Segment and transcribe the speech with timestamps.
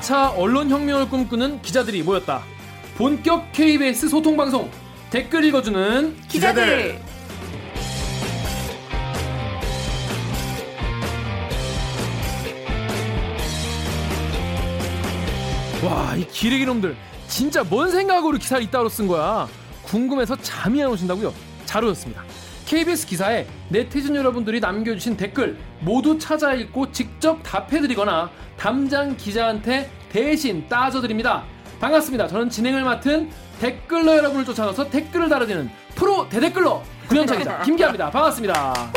[0.00, 2.42] 4차 언론혁명을 꿈꾸는 기자들이 모였다.
[2.96, 4.70] 본격 KBS 소통방송
[5.10, 6.98] 댓글 읽어주는 기자들.
[15.84, 19.48] 와, 이 기레기 놈들 진짜 뭔 생각으로 기사를 이따로 쓴 거야?
[19.82, 21.32] 궁금해서 잠이 안 오신다고요?
[21.64, 22.22] 잘 오셨습니다.
[22.66, 31.44] KBS 기사에 네티즌 여러분들이 남겨주신 댓글 모두 찾아 읽고 직접 답해드리거나 담장 기자한테 대신 따져드립니다.
[31.80, 32.28] 반갑습니다.
[32.28, 38.10] 저는 진행을 맡은 댓글러 여러분을 쫓아가서 댓글을 달아드리는 프로 대댓글러 구현창 기자 김기아입니다.
[38.10, 38.92] 반갑습니다.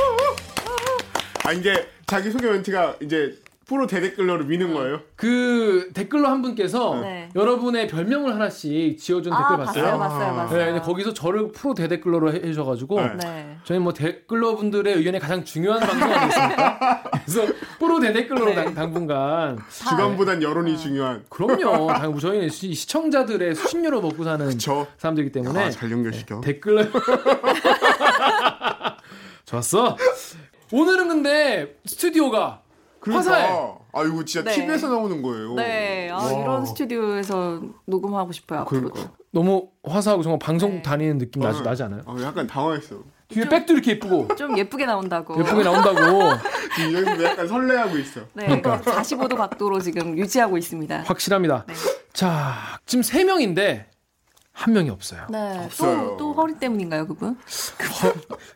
[1.45, 3.35] 아 이제 자기 소개 멘트가 이제
[3.66, 4.99] 프로 대댓글러를 미는 거예요.
[5.16, 7.30] 그 댓글러 한 분께서 네.
[7.34, 9.66] 여러분의 별명을 하나씩 지어준 댓글 봤어요.
[9.66, 10.74] 봤어요, 봤어요, 봤어요.
[10.74, 13.13] 네, 거기서 저를 프로 대댓글러로 해- 해주셔가지고 네.
[13.23, 13.57] 네.
[13.63, 17.04] 저희 뭐 댓글러 분들의 의견이 가장 중요한 방송 아니겠습니까?
[17.26, 18.55] 그래서 프로 대댓글러로 네.
[18.55, 20.45] 당, 당분간 주관보단 네.
[20.45, 21.23] 여론이 중요한.
[21.29, 21.88] 그럼요.
[21.93, 24.88] 당 저희는 시, 시청자들의 수신료로 먹고 사는 그쵸.
[24.98, 26.41] 사람들이기 때문에 아, 잘 연결시켜.
[26.41, 26.84] 댓글러
[29.45, 29.95] 좋았어.
[30.71, 32.63] 오늘은 근데 스튜디오가.
[33.04, 34.55] 그러니까 아 이거 진짜 네.
[34.55, 35.54] TV에서 나오는 거예요.
[35.55, 36.09] 네.
[36.09, 36.32] 아, 와.
[36.32, 38.62] 이런 스튜디오에서 녹음하고 싶어요.
[38.62, 38.91] 앞으로도.
[38.91, 39.13] 그러니까.
[39.32, 40.82] 너무 화사하고 정말 방송 네.
[40.82, 41.63] 다니는 느낌 나지, 어.
[41.63, 42.01] 나지 않아요?
[42.05, 43.04] 아, 약간 당황했어.
[43.27, 45.37] 뒤에 백도 이렇게 예쁘고 좀 예쁘게 나온다고.
[45.37, 45.98] 예쁘게 나온다고
[46.77, 48.21] 지금 여기서 약간 설레하고 있어.
[48.34, 48.45] 네.
[48.45, 48.79] 그러니까.
[48.79, 51.04] 45도 각도로 지금 유지하고 있습니다.
[51.05, 51.65] 확실합니다.
[51.67, 51.73] 네.
[52.13, 53.88] 자, 지금 세 명인데
[54.54, 55.26] 한 명이 없어요.
[55.29, 55.65] 네.
[55.65, 56.09] 없어요.
[56.12, 57.35] 또, 또 허리 때문인가요, 그분?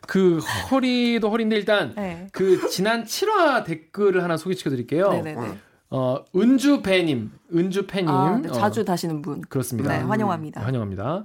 [0.06, 0.38] 그
[0.70, 2.28] 허리도 허리인데 일단 네.
[2.32, 5.10] 그 지난 7화 댓글을 하나 소개시켜 드릴게요.
[5.10, 5.58] 네네네.
[5.90, 8.08] 어, 은주 배님, 은주 패님.
[8.08, 9.40] 아, 네, 어, 자주 다시는 분.
[9.42, 9.90] 그렇습니다.
[9.90, 10.60] 네, 환영합니다.
[10.60, 11.24] 네, 환영합니다.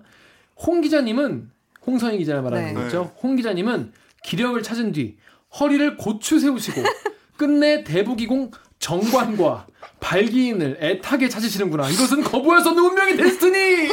[0.58, 1.52] 홍 기자님은
[1.86, 2.74] 홍성희 기자를 말하는 네.
[2.74, 3.14] 거죠.
[3.22, 3.94] 홍 기자님은
[4.24, 5.18] 기력을 찾은 뒤
[5.60, 6.82] 허리를 고추 세우시고
[7.38, 9.68] 끝내 대부기공 정관과
[10.00, 11.90] 발기인을 애타게 찾으시는구나.
[11.90, 13.90] 이것은 거부할 수 없는 운명의 데스티니.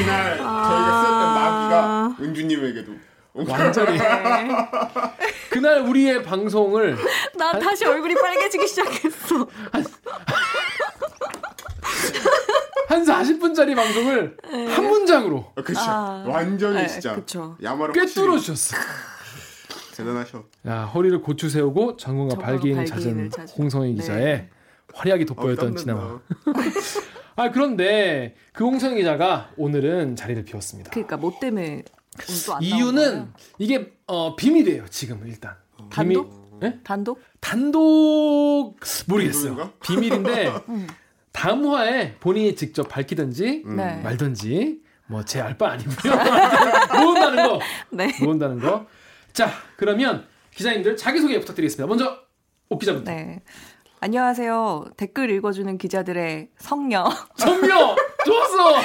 [0.00, 0.64] 그날 아.
[0.68, 2.92] 저희가 쓰였던 마귀가 은주님에게도
[3.32, 3.98] 완전히
[5.50, 6.96] 그날 우리의 방송을
[7.36, 9.46] 나 다시 얼굴이 빨개지기 시작했어.
[12.88, 15.80] 한 40분짜리 방송을 한 문장으로 아, 그쵸.
[15.80, 16.24] 아.
[16.26, 17.56] 완전히 네, 진짜 그쵸.
[17.62, 18.76] 야마로 꿰뚫어 주셨어.
[19.96, 20.44] 대단하셔.
[20.66, 23.48] 야 허리를 고추 세우고 전공과 전공과 발기인을 발기인 을 찾은.
[23.58, 24.00] 홍성희 네.
[24.00, 24.48] 기자의
[24.92, 26.20] 화려하게 돋보였던 어, 지난화.
[27.40, 30.90] 아 그런데 그 홍성희 기자가 오늘은 자리를 비웠습니다.
[30.90, 31.82] 그러니까 뭐 때문에
[32.28, 35.54] 오늘 또안 이유는 이게 어, 비밀이에요 지금 일단.
[35.90, 36.60] 단독?
[36.60, 36.78] 비밀- 예?
[36.84, 37.18] 단독?
[37.40, 38.74] 단독
[39.08, 39.56] 모르겠어요.
[39.56, 39.72] 단독인가?
[39.80, 40.86] 비밀인데 음.
[41.32, 44.02] 다음 화에 본인이 직접 밝히든지 네.
[44.02, 46.12] 말든지 뭐 제 알 바 아니고요.
[47.02, 47.60] 모은다는 거.
[47.90, 48.14] 네.
[48.22, 48.86] 모은다는 거.
[49.32, 51.86] 자, 그러면 기자님들 자기소개 부탁드리겠습니다.
[51.86, 52.18] 먼저
[52.68, 53.10] 옥 기자부터.
[53.10, 53.40] 네.
[54.02, 54.86] 안녕하세요.
[54.96, 57.04] 댓글 읽어주는 기자들의 성녀,
[57.36, 57.94] 성녀
[58.24, 58.80] 좋았어.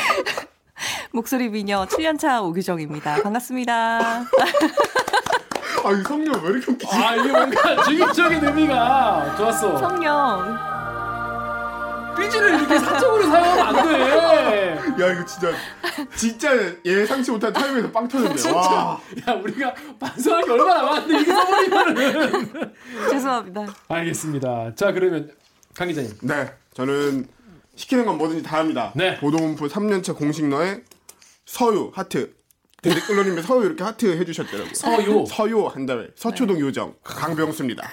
[1.13, 3.21] 목소리 미녀 7년차 오규정입니다.
[3.23, 3.73] 반갑습니다.
[4.01, 6.93] 아, 이 성녀 왜 이렇게 웃기지?
[6.93, 9.77] 아 이게 뭔가 중립적인 의미가 좋았어.
[9.77, 10.74] 성녀.
[12.15, 14.75] 삐지를 이렇게 사적으로 사용하면 안 돼.
[15.03, 15.51] 야, 이거 진짜,
[16.15, 16.49] 진짜
[16.85, 18.51] 예상치 못한 타임에서 빵 터졌네.
[18.51, 18.99] 와.
[19.27, 22.73] 야 우리가 방송할 게 얼마나 많은데 이게 써버리면은.
[23.11, 23.65] 죄송합니다.
[23.87, 24.75] 알겠습니다.
[24.75, 25.31] 자 그러면
[25.75, 26.11] 강 기자님.
[26.21, 27.27] 네, 저는
[27.75, 28.91] 시키는 건 뭐든지 다 합니다.
[28.95, 29.17] 네.
[29.17, 30.81] 보도본부 3년차 공식너에
[31.45, 32.33] 서유, 하트.
[32.81, 34.73] 대댓글러님의 서유 이렇게 하트 해주셨더라고요.
[34.75, 35.25] 서유.
[35.27, 37.83] 서유 한 다음에 서초동 요정 강병수입니다.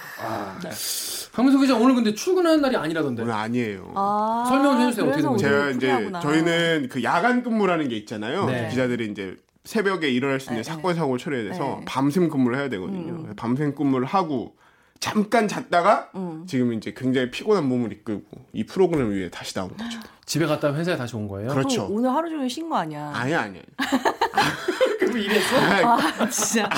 [1.33, 3.23] 강민석 기자 오늘 근데 출근하는 날이 아니라던데.
[3.23, 3.91] 오늘 아니에요.
[3.95, 5.05] 아, 설명 좀 해주세요.
[5.07, 5.43] 어떻게 된 거죠?
[5.47, 6.19] 제가 이제 프리하구나.
[6.19, 8.45] 저희는 그 야간 근무라는 게 있잖아요.
[8.45, 8.69] 네.
[8.69, 11.73] 기자들이 이제 새벽에 일어날 수 있는 네, 사건 사고를 처리해야 돼서 네.
[11.79, 11.85] 음.
[11.85, 13.33] 밤샘 근무를 해야 되거든요.
[13.35, 14.55] 밤샘 근무를 하고
[14.99, 16.43] 잠깐 잤다가 음.
[16.47, 19.99] 지금 이제 굉장히 피곤한 몸을 이끌고 이 프로그램을 위해 다시 나온 거죠.
[20.25, 21.49] 집에 갔다 회사에 다시 온 거예요.
[21.49, 21.87] 그렇죠.
[21.87, 23.11] 또 오늘 하루 종일 쉰 거 아니야?
[23.15, 23.61] 아니야 아니야.
[24.99, 25.55] 그럼 이랬어?
[25.57, 26.69] 아, 진짜.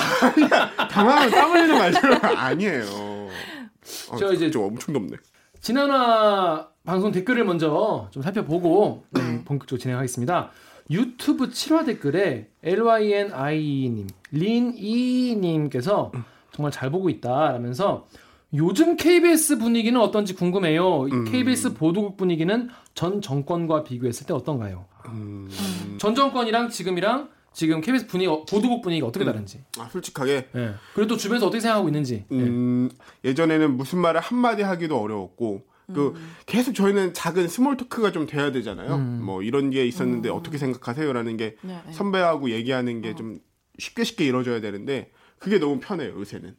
[0.90, 2.20] 당황하면 땀 흘리는 말이야.
[2.40, 3.16] 아니에요.
[4.10, 5.16] 어, 저 이제- 좀 엄청 덥네.
[5.60, 10.50] 지난화 방송 댓글을 먼저 좀 살펴보고 음, 본격적으로 진행하겠습니다.
[10.90, 16.12] 유튜브 7화 댓글에 LYNI님, 린이님께서
[16.52, 18.06] 정말 잘 보고 있다라면서
[18.54, 21.08] 요즘 KBS 분위기는 어떤지 궁금해요.
[21.08, 21.24] 이 음.
[21.24, 24.84] KBS 보도국 분위기는 전 정권과 비교했을 때 어떤가요?
[25.08, 25.48] 음,
[25.98, 29.64] 전 정권이랑 지금이랑 지금 KBS 분위기 보도국 분위기가 어떻게 다른지.
[29.78, 30.74] 아 솔직하게 예.
[30.94, 32.26] 그리고 또 주변에서 어떻게 생각하고 있는지.
[32.30, 32.36] 예.
[32.36, 32.90] 음,
[33.24, 36.12] 예전에는 무슨 말을 한 마디 하기도 어려웠고 그
[36.44, 38.96] 계속 저희는 작은 small talk가 좀 돼야 되잖아요.
[38.96, 39.22] 음.
[39.24, 41.92] 뭐 이런 게 있었는데 어떻게 생각하세요라는 게 네, 네.
[41.92, 43.40] 선배하고 얘기하는 게좀
[43.78, 46.54] 쉽게 쉽게 이루어져야 되는데 그게 너무 편해요 요새는.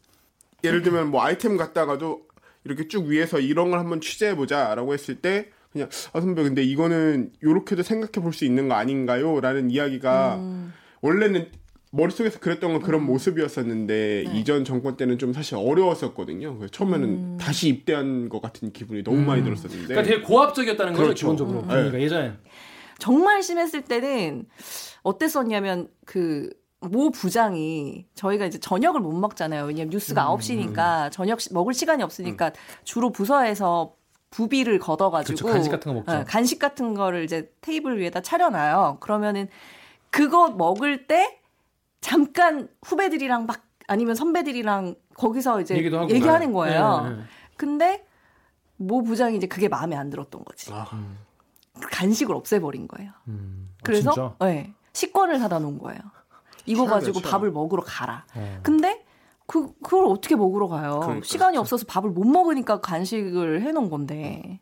[0.64, 2.22] 예를 들면 뭐 아이템 갖다가도
[2.64, 7.34] 이렇게 쭉 위에서 이런 걸 한번 취재해 보자라고 했을 때 그냥 아 선배 근데 이거는
[7.44, 9.40] 요렇게도 생각해 볼 수 있는 거 아닌가요?
[9.42, 10.74] 라는 이야기가 음.
[11.02, 11.50] 원래는
[11.92, 14.38] 머릿속에서 그랬던 건 그런 모습이었었는데 네.
[14.40, 16.58] 이전 정권 때는 좀 사실 어려웠었거든요.
[16.58, 17.38] 그래서 처음에는 음.
[17.40, 21.20] 다시 입대한 것 같은 기분이 너무 많이 들었었는데 그러니까 되게 고압적이었다는 거죠 그렇죠.
[21.26, 21.68] 기본적으로 음.
[21.68, 22.34] 분위기가 예전에.
[23.00, 24.46] 정말 심했을 때는
[25.04, 26.50] 어땠었냐면 그
[26.80, 29.66] 모 부장이 저희가 이제 저녁을 못 먹잖아요.
[29.66, 30.38] 왜냐면 뉴스가 음.
[30.38, 32.52] 9시니까 저녁 시- 먹을 시간이 없으니까
[32.84, 33.96] 주로 부서에서
[34.30, 35.54] 부비를 걷어가지고 그렇죠.
[35.54, 36.12] 간식 같은 거 먹죠.
[36.20, 38.98] 네, 간식 같은 거를 이제 테이블 위에다 차려놔요.
[39.00, 39.48] 그러면은
[40.10, 41.40] 그거 먹을 때
[42.02, 45.76] 잠깐 후배들이랑 막 아니면 선배들이랑 거기서 이제.
[45.76, 46.52] 얘기하는 네.
[46.54, 47.02] 거예요.
[47.04, 47.22] 네, 네.
[47.56, 48.06] 근데
[48.78, 50.72] 모 부장이 이제 그게 마음에 안 들었던 거지.
[50.74, 50.86] 아,
[51.92, 53.12] 간식을 없애버린 거예요.
[53.28, 53.70] 음.
[53.74, 54.36] 아, 그래서 진짜?
[54.40, 56.00] 네, 식권을 사다 놓은 거예요.
[56.66, 57.32] 이거 가지고 참.
[57.32, 58.26] 밥을 먹으러 가라.
[58.36, 58.60] 어.
[58.62, 59.06] 근데
[59.46, 61.00] 그 그걸 어떻게 먹으러 가요?
[61.00, 61.62] 그러니까, 시간이 진짜.
[61.62, 64.60] 없어서 밥을 못 먹으니까 간식을 해놓은 건데.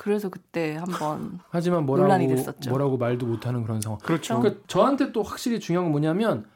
[0.00, 2.70] 그래서 그때 한번 하지만 뭐라고 논란이 됐었죠.
[2.70, 3.98] 뭐라고 말도 못하는 그런 상황.
[3.98, 4.40] 그렇죠.
[4.40, 6.46] 그러니까 저한테 또 확실히 중요한 건 뭐냐면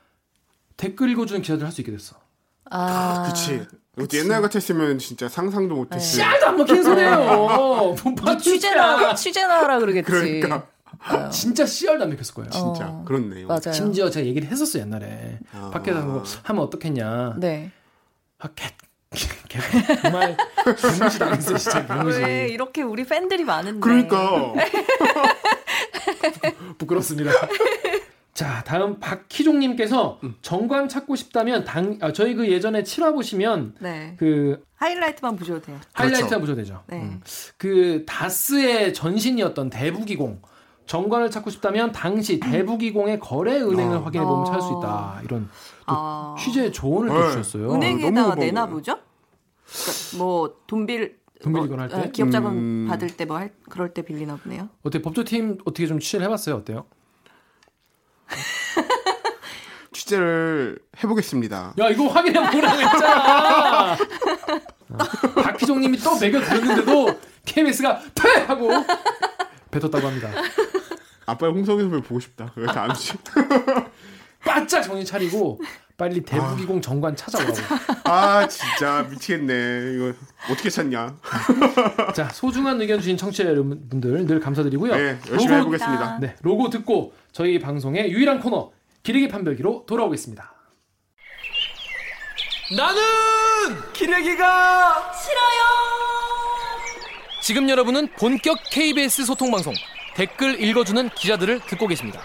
[0.79, 2.17] 댓글 읽어주는 기자들 할 수 있게 됐어.
[2.70, 3.67] 아, 그치.
[3.99, 6.00] 이것도 옛날 같았으면 진짜 상상도 못했을.
[6.00, 7.94] 씨알도 안 먹히는 소리예요.
[8.00, 10.11] 분파 네 취재나 취재나 하라 그러겠지.
[10.11, 10.67] 그러니까
[11.11, 11.29] 어.
[11.29, 12.50] 진짜 씨알도 안 먹혔을 거예요.
[12.50, 13.05] 진짜 어.
[13.05, 13.46] 그렇네요.
[13.46, 13.73] 맞아요.
[13.75, 15.69] 심지어 제가 얘기를 했었어요 옛날에 아.
[15.70, 17.35] 밖에서 뭐 하면 어떻겠냐.
[17.37, 17.73] 네.
[18.38, 18.49] 아,
[20.03, 20.37] 정말
[20.81, 22.19] 개무시 당했어요 진짜 개무시.
[22.21, 23.81] 왜 이렇게 우리 팬들이 많은데.
[23.81, 24.53] 그러니까
[26.79, 27.31] 부끄럽습니다.
[28.35, 34.17] 자, 다음 박희종님께서 정관 찾고 싶다면 당 아, 저희 그 예전에 7화 보시면 네.
[34.19, 35.79] 그 하이라이트만 보셔도 돼요.
[35.93, 36.83] 하이라이트가 보셔도 되죠.
[36.89, 36.97] 네.
[36.97, 37.21] 음.
[37.57, 40.43] 그 다스의 전신이었던 대부기공
[40.87, 44.01] 정관을 찾고 싶다면 당시 대부기공의 거래 은행을 어.
[44.01, 44.45] 확인해 보면 어.
[44.45, 45.21] 찾을 수 있다.
[45.25, 45.55] 이런 또
[45.87, 46.35] 아.
[46.39, 47.27] 취재 조언을 또 네.
[47.33, 47.69] 주셨어요.
[47.69, 48.35] 고마워요.
[48.37, 48.99] 내나 보죠?
[49.67, 51.97] 그러니까 뭐 돈 빌 돈빌 뭐, 이건 할 때?
[51.97, 52.87] 어, 기업 자금 음.
[52.89, 54.69] 받을 때 뭐 할 그럴 때 빌리나 보네요.
[54.83, 56.57] 어때 법조팀 어떻게 좀 취재를 해봤어요?
[56.57, 56.87] 어때요?
[59.93, 61.75] 취재를 해보겠습니다.
[61.79, 63.93] 야 이거 확인해 보라고 했잖아.
[63.95, 63.97] 어.
[65.43, 68.71] 박희종님이 또 매겨 들었는데도 KBS가 퇴 하고
[69.71, 70.31] 뱉었다고 합니다.
[71.27, 72.53] 아빠의 홍성희 선배 보고 싶다.
[72.57, 73.15] 왜 이렇게 안 치?
[74.44, 75.61] 바짝 정신 차리고
[75.96, 77.56] 빨리 대부기공 정관 찾아오라고.
[78.05, 79.94] 아 진짜 미치겠네.
[79.94, 80.12] 이거
[80.50, 81.17] 어떻게 찾냐?
[82.14, 84.94] 자 소중한 의견 주신 청취자 여러분들 늘 감사드리고요.
[84.96, 86.19] 네 열심히 로고, 해보겠습니다.
[86.20, 90.52] 네 로고 듣고 저희 방송의 유일한 코너 기르기 판별기로 돌아오겠습니다.
[92.76, 93.02] 나는
[93.93, 95.64] 기레기가 싫어요.
[97.43, 99.75] 지금 여러분은 본격 KBS 소통 방송
[100.17, 102.20] 댓글 읽어주는 기자들을 듣고 계십니다.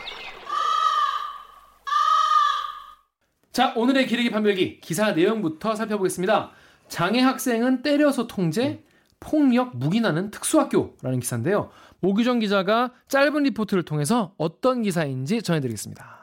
[3.52, 6.52] 자 오늘의 기레기 판별기 기사 내용부터 살펴보겠습니다.
[6.88, 8.84] 장애 학생은 때려서 통제,
[9.20, 11.70] 폭력 묵인하는 특수학교라는 기사인데요.
[12.02, 16.20] 오규정 기자가 짧은 리포트를 통해서 어떤 기사인지 전해드리겠습니다.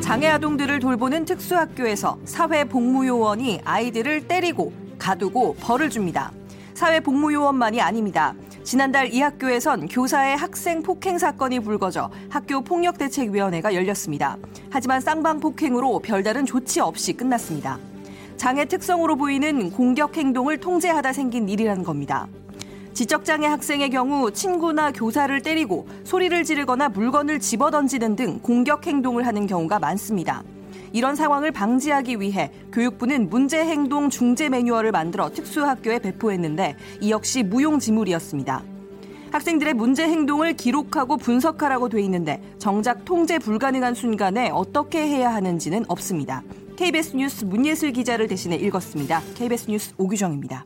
[0.00, 6.32] 장애 아동들을 돌보는 특수학교에서 사회 복무요원이 아이들을 때리고 가두고 벌을 줍니다.
[6.80, 8.34] 사회복무요원만이 아닙니다.
[8.64, 14.38] 지난달 이 학교에선 교사의 학생 폭행 사건이 불거져 학교 폭력대책위원회가 열렸습니다.
[14.70, 17.78] 하지만 쌍방 폭행으로 별다른 조치 없이 끝났습니다.
[18.38, 22.26] 장애 특성으로 보이는 공격 행동을 통제하다 생긴 일이라는 겁니다.
[22.94, 29.78] 지적장애 학생의 경우 친구나 교사를 때리고 소리를 지르거나 물건을 집어던지는 등 공격 행동을 하는 경우가
[29.80, 30.42] 많습니다.
[30.92, 38.62] 이런 상황을 방지하기 위해 교육부는 문제 행동 중재 매뉴얼을 만들어 특수학교에 배포했는데 이 역시 무용지물이었습니다.
[39.32, 46.42] 학생들의 문제 행동을 기록하고 분석하라고 돼 있는데 정작 통제 불가능한 순간에 어떻게 해야 하는지는 없습니다.
[46.76, 49.22] KBS 뉴스 문예슬 기자를 대신해 읽었습니다.
[49.36, 50.64] KBS 뉴스 오규정입니다.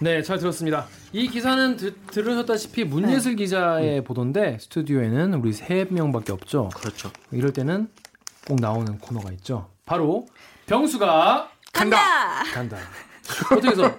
[0.00, 0.86] 네, 잘 들었습니다.
[1.12, 6.68] 이 기사는 드, 들으셨다시피 문예슬 기자의 보도인데 스튜디오에는 우리 세 명밖에 없죠.
[6.74, 7.10] 그렇죠.
[7.30, 7.88] 이럴 때는
[8.46, 9.70] 꼭 나오는 코너가 있죠.
[9.86, 10.26] 바로
[10.66, 11.98] 병수가 간다.
[12.52, 12.76] 간다.
[13.52, 13.96] 어떻게 해서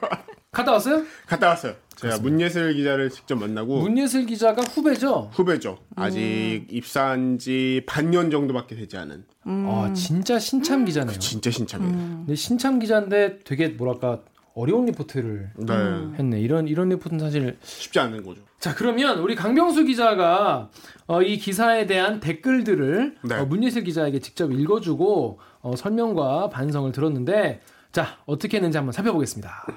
[0.51, 1.03] 갔다 왔어요?
[1.25, 1.73] 갔다 왔어요.
[1.95, 5.31] 제가 문예슬 기자를 직접 만나고 문예슬 기자가 후배죠.
[5.33, 5.79] 후배죠.
[5.95, 11.17] 아직 입사한 지 반년 정도밖에 되지 않은 아 진짜 신참 기자네요.
[11.19, 11.93] 진짜 신참이에요.
[11.93, 14.21] 근데 신참 기자인데 되게 뭐랄까
[14.55, 15.74] 어려운 리포트를 네.
[16.17, 16.39] 했네.
[16.39, 18.41] 이런 이런 리포트는 사실 쉽지 않은 거죠.
[18.57, 20.69] 자 그러면 우리 강병수 기자가
[21.07, 23.35] 어, 이 기사에 대한 댓글들을 네.
[23.35, 27.59] 어, 문예슬 기자에게 직접 읽어주고 어, 설명과 반성을 들었는데
[27.91, 29.67] 자 어떻게 했는지 한번 살펴보겠습니다.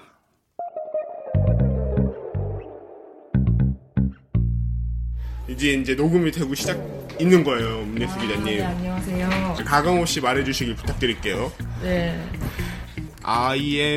[5.49, 6.79] 이제 이제 녹음이 되고 시작
[7.21, 8.45] 있는 거예요, 문예슬 아, 기자님.
[8.45, 9.55] 아, 네, 안녕하세요.
[9.65, 11.51] 가강호 씨 말해주시길 부탁드릴게요.
[11.83, 12.17] 네.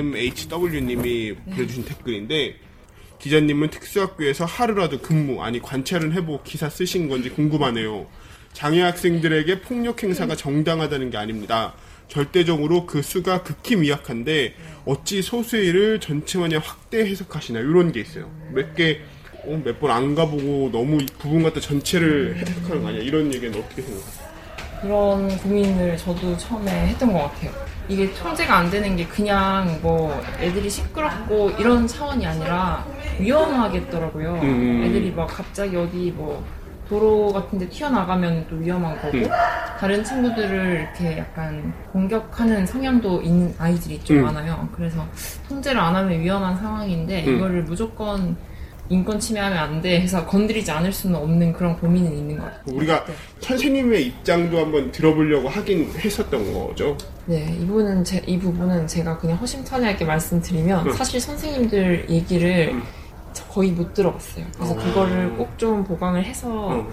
[0.01, 2.55] IMHW님이 보내주신 댓글인데
[3.19, 8.07] 기자님은 특수학교에서 하루라도 근무 아니 관찰은 해보고 기사 쓰신 건지 궁금하네요.
[8.53, 11.73] 장애 학생들에게 폭력 행사가 정당하다는 게 아닙니다.
[12.09, 14.53] 절대적으로 그 수가 극히 미약한데
[14.85, 18.29] 어찌 소수의 일을 전체 마냥 확대 해석하시나 이런 게 있어요.
[18.53, 18.99] 몇 개
[19.45, 23.01] 몇 번 안 가보고 너무 이 부분 갖다 전체를 해석하는 거 아니야?
[23.01, 24.20] 이런 얘기는 어떻게 생각하세요?
[24.81, 27.51] 그런 고민을 저도 처음에 했던 것 같아요.
[27.87, 32.85] 이게 통제가 안 되는 게 그냥 뭐 애들이 시끄럽고 이런 차원이 아니라
[33.19, 34.39] 위험하겠더라고요.
[34.41, 34.83] 음.
[34.83, 36.43] 애들이 막 갑자기 어디 뭐
[36.89, 39.29] 도로 같은 데 튀어나가면 또 위험한 거고 음.
[39.79, 44.23] 다른 친구들을 이렇게 약간 공격하는 성향도 있는 아이들이 좀 음.
[44.23, 44.67] 많아요.
[44.75, 45.05] 그래서
[45.47, 47.35] 통제를 안 하면 위험한 상황인데 음.
[47.35, 48.35] 이거를 무조건
[48.91, 52.75] 인권 침해하면 안 돼 해서 건드리지 않을 수는 없는 그런 고민은 있는 것 같아요.
[52.75, 53.13] 우리가 네.
[53.39, 56.97] 선생님의 입장도 한번 들어보려고 하긴 했었던 거죠.
[57.25, 60.93] 네, 이 부분은 제, 이 부분은 제가 그냥 허심탄회하게 말씀드리면 응.
[60.93, 62.83] 사실 선생님들 얘기를 응.
[63.33, 64.45] 저 거의 못 들어봤어요.
[64.55, 64.75] 그래서 어.
[64.77, 66.87] 그거를 꼭 좀 보강을 해서 어.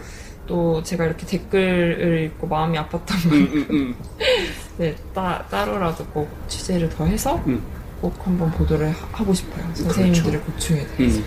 [0.47, 3.95] 또 제가 이렇게 댓글을 읽고 마음이 아팠던 걸 음, 음, 음.
[4.79, 7.61] 네, 따, 따로라도 꼭 취재를 더 해서 음.
[8.01, 9.65] 꼭 한번 보도를 하- 하고 싶어요.
[9.75, 11.21] 선생님들의 고충에 대해서.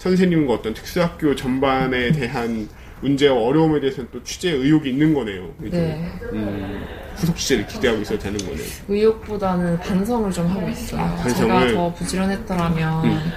[0.00, 0.02] 음.
[0.02, 2.68] 선생님과 어떤 특수학교 전반에 대한
[3.02, 5.54] 문제와 어려움에 대해서는 또 취재 의욕이 있는 거네요.
[5.58, 6.10] 네.
[6.32, 6.84] 음,
[7.16, 8.66] 후속 취재를 기대하고 있어도 되는 거네요.
[8.88, 11.00] 의욕보다는 반성을 좀 하고 있어요.
[11.00, 11.68] 아, 반성을?
[11.68, 13.32] 제가 더 부지런했더라면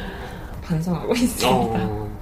[0.63, 1.47] 반성하고 있습니다.
[1.49, 2.19] 어.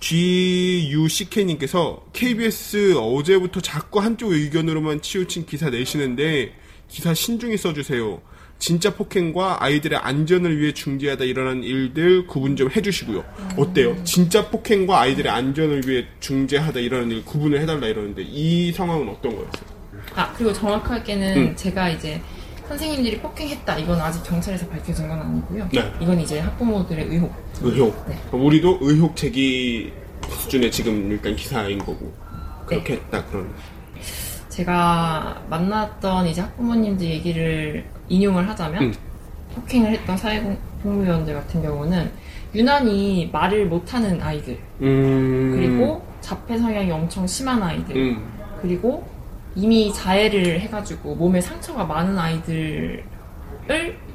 [0.00, 6.54] GUCK님께서 KBS 어제부터 자꾸 한쪽 의견으로만 치우친 기사 내시는데
[6.88, 8.20] 기사 신중히 써주세요.
[8.62, 13.24] 진짜 폭행과 아이들의 안전을 위해 중지하다 일어난 일들 구분 좀 해주시고요.
[13.56, 13.96] 어때요?
[14.04, 19.64] 진짜 폭행과 아이들의 안전을 위해 중재하다 일어난 일 구분을 해달라 이러는데 이 상황은 어떤 거였어요?
[20.14, 21.56] 아 그리고 정확하게는 음.
[21.56, 22.22] 제가 이제
[22.68, 25.68] 선생님들이 폭행했다 이건 아직 경찰에서 밝혀진 건 아니고요.
[25.72, 25.92] 네.
[26.00, 27.34] 이건 이제 학부모들의 의혹.
[27.62, 28.08] 의혹.
[28.08, 28.16] 네.
[28.30, 29.92] 우리도 의혹 제기
[30.38, 32.14] 수준의 지금 일단 기사인 거고
[32.66, 33.00] 그렇게 네.
[33.00, 33.52] 했다 그런.
[34.50, 38.94] 제가 만났던 이제 학부모님들 얘기를 인용을 하자면 음.
[39.54, 42.10] 폭행을 했던 사회복무위원들 같은 경우는
[42.54, 45.52] 유난히 말을 못하는 아이들 음.
[45.54, 48.32] 그리고 자폐 성향이 엄청 심한 아이들 음.
[48.60, 49.06] 그리고
[49.54, 53.04] 이미 자해를 해가지고 몸에 상처가 많은 아이들을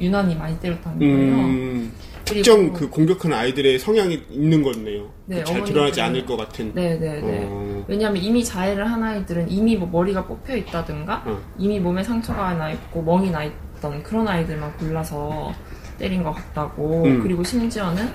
[0.01, 1.35] 유난히 많이 때렸다는 거예요.
[1.35, 1.91] 음.
[2.25, 5.09] 특정 그 공격하는 아이들의 성향이 있는 거네요.
[5.25, 6.73] 네, 잘 드러나지 않을 것 같은.
[6.73, 7.45] 네네네.
[7.49, 7.85] 어.
[7.87, 11.39] 왜냐하면 이미 자해를 한 아이들은 이미 뭐 머리가 뽑혀 있다든가 어.
[11.57, 15.53] 이미 몸에 상처가 나 있고 멍이 나 있 던 그런 아이들만 골라서
[15.97, 17.23] 때린 것 같다고 음.
[17.23, 18.09] 그리고 심지어는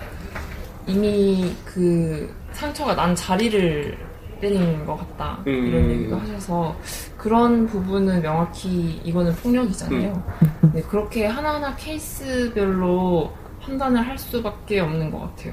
[0.87, 3.97] 이미 그 상처가 난 자리를
[4.41, 5.53] 때린 것 같다 음.
[5.53, 6.77] 이런 얘기도 하셔서
[7.17, 10.23] 그런 부분은 명확히 이거는 폭력이잖아요.
[10.43, 10.73] 음.
[10.75, 15.53] 네, 그렇게 하나하나 케이스별로 판단을 할 수밖에 없는 것 같아요.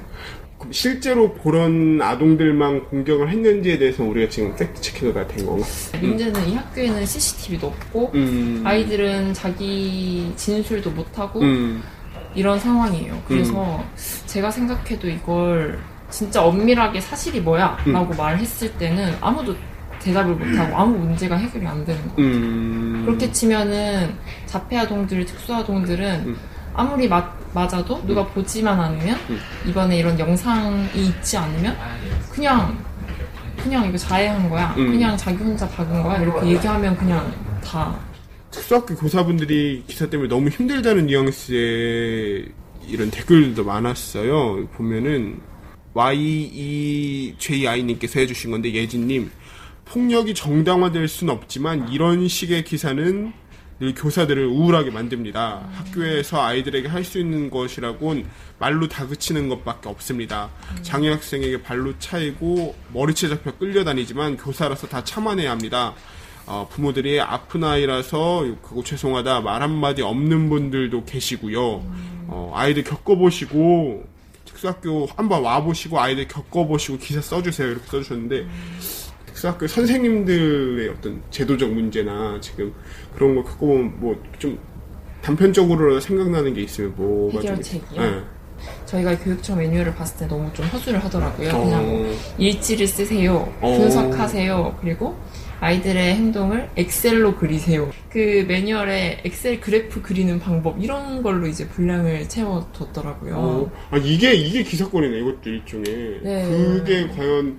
[0.70, 5.66] 실제로 그런 아동들만 공격을 했는지에 대해서 우리가 지금 팩트 체크가 된 건가?
[6.00, 8.62] 문제는 이 학교에는 CCTV도 없고 음.
[8.64, 11.82] 아이들은 자기 진술도 못하고 음.
[12.34, 13.22] 이런 상황이에요.
[13.26, 13.82] 그래서
[14.26, 15.78] 제가 생각해도 이걸
[16.10, 17.78] 진짜 엄밀하게 사실이 뭐야?
[17.86, 17.92] 음.
[17.92, 19.54] 라고 말했을 때는 아무도
[20.00, 22.30] 대답을 못하고 아무 문제가 해결이 안 되는 거예요.
[22.30, 23.02] 음.
[23.04, 24.14] 그렇게 치면은
[24.46, 26.36] 자폐아동들, 특수아동들은 음.
[26.80, 29.38] 아무리 맞, 맞아도 누가 보지만 않으면 음.
[29.66, 31.76] 이번에 이런 영상이 있지 않으면
[32.32, 32.82] 그냥
[33.62, 34.74] 그냥 이거 자해한 거야.
[34.78, 34.90] 음.
[34.90, 36.22] 그냥 자기 혼자 박은 거야.
[36.22, 37.30] 이렇게 얘기하면 그냥
[37.62, 37.94] 다
[38.50, 42.48] 특수학교 교사분들이 기사 때문에 너무 힘들다는 뉘앙스의
[42.88, 44.66] 이런 댓글들도 많았어요.
[44.68, 45.40] 보면은
[45.92, 47.40] YEJI님께서
[48.20, 49.30] 해주신 건데 예진님
[49.84, 53.34] 폭력이 정당화될 수는 없지만 이런 식의 기사는
[53.80, 55.66] 늘 교사들을 우울하게 만듭니다.
[55.72, 58.26] 학교에서 아이들에게 할 수 있는 것이라곤
[58.58, 60.50] 말로 다그치는 것밖에 없습니다.
[60.82, 65.94] 장애 학생에게 발로 차이고 머리채 잡혀 끌려다니지만 교사라서 다 참아내야 합니다.
[66.46, 71.82] 어, 부모들이 아픈 아이라서 그거 죄송하다 말 한마디 없는 분들도 계시고요.
[72.28, 74.04] 어, 아이들 겪어보시고
[74.44, 78.46] 특수학교 한번 와보시고 아이들 겪어보시고 기사 써주세요 이렇게 써주셨는데
[79.48, 82.72] 학교 선생님들의 어떤 제도적 문제나 지금
[83.14, 84.58] 그런 걸 겪어보면 뭐 좀
[85.22, 88.00] 단편적으로 생각나는 게 있으면 뭐가 좀 해결책이요?
[88.00, 88.20] 네.
[88.86, 91.50] 저희가 교육청 매뉴얼을 봤을 때 너무 좀 허술을 하더라고요.
[91.50, 93.52] 그냥 뭐 어, 일지를 쓰세요.
[93.60, 93.76] 어.
[93.78, 94.78] 분석하세요.
[94.80, 95.16] 그리고
[95.60, 97.90] 아이들의 행동을 엑셀로 그리세요.
[98.10, 103.34] 그 매뉴얼에 엑셀 그래프 그리는 방법 이런 걸로 이제 분량을 채워뒀더라고요.
[103.36, 106.48] 어, 아 이게 이게 기사건이네 이것도 일종의 네.
[106.48, 107.58] 그게 과연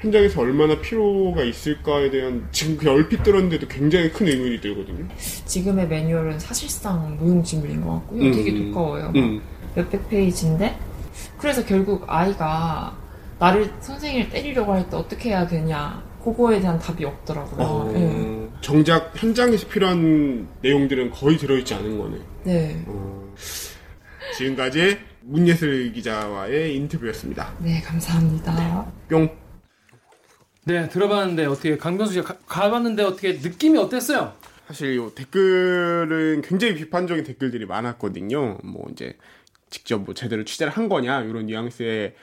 [0.00, 5.06] 현장에서 얼마나 필요가 있을까에 대한 지금 그냥 얼핏 들었는데도 굉장히 큰 의문이 들거든요.
[5.44, 8.22] 지금의 매뉴얼은 사실상 무용지물인 것 같고요.
[8.22, 8.32] 음.
[8.32, 9.12] 되게 두꺼워요.
[9.16, 9.42] 음.
[9.74, 10.76] 몇백 페이지인데
[11.38, 12.96] 그래서 결국 아이가
[13.38, 17.62] 나를 선생님을 때리려고 할 때 어떻게 해야 되냐 그거에 대한 답이 없더라고요.
[17.66, 18.48] 어, 네.
[18.60, 22.16] 정작 현장에서 필요한 내용들은 거의 들어있지 않은 거네.
[22.44, 22.84] 네.
[22.86, 23.34] 어,
[24.36, 27.52] 지금까지 문예슬 기자와의 인터뷰였습니다.
[27.60, 28.86] 네, 감사합니다.
[29.08, 29.28] 뿅.
[30.70, 34.34] 네, 들어봤는데 어떻게 강병수 씨가 가, 가 봤는데 어떻게 느낌이 어땠어요?
[34.68, 38.58] 사실 요 댓글은 굉장히 비판적인 댓글들이 많았거든요.
[38.62, 39.16] 뭐 이제
[39.68, 42.14] 직접 뭐 제대로 취재를 한 거냐 이런 뉘앙스의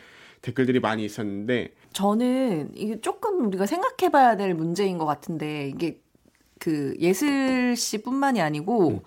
[0.42, 6.00] 댓글들이 많이 있었는데 저는 이게 조금 우리가 생각해봐야 될 문제인 것 같은데 이게
[6.58, 9.04] 그 예슬 씨뿐만이 아니고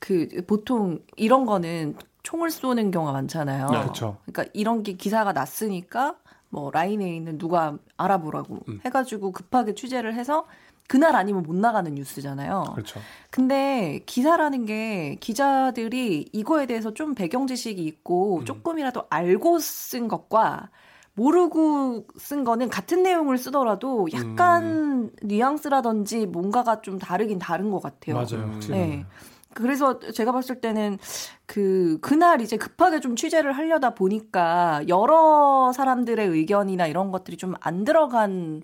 [0.00, 3.70] 그 보통 이런 거는 총을 쏘는 경우가 많잖아요.
[3.70, 4.18] 네, 그쵸.
[4.24, 6.16] 그러니까 이런 게 기사가 났으니까
[6.52, 10.46] 뭐 라인에 있는 누가 알아보라고 해가지고 급하게 취재를 해서
[10.86, 12.64] 그날 아니면 못 나가는 뉴스잖아요.
[12.74, 13.00] 그렇죠.
[13.30, 20.68] 근데 기사라는 게 기자들이 이거에 대해서 좀 배경 지식이 있고 조금이라도 알고 쓴 것과
[21.14, 28.16] 모르고 쓴 거는 같은 내용을 쓰더라도 약간 뉘앙스라든지 뭔가가 좀 다르긴 다른 것 같아요.
[28.16, 28.44] 맞아요.
[28.44, 28.50] 음.
[28.52, 28.78] 확실히.
[28.78, 29.06] 네.
[29.54, 30.98] 그래서 제가 봤을 때는
[31.46, 37.84] 그 그날 이제 급하게 좀 취재를 하려다 보니까 여러 사람들의 의견이나 이런 것들이 좀 안
[37.84, 38.62] 들어간